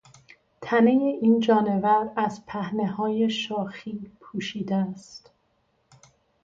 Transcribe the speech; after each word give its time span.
تنهی 0.61 0.97
این 1.03 1.39
جانور 1.39 2.11
از 2.17 2.45
پهنههای 2.47 3.29
شاخی 3.29 4.11
پوشیده 4.19 4.75
است. 4.75 5.31